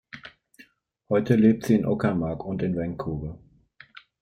[1.09, 3.37] Heute lebt sie in der Uckermark und in Vancouver.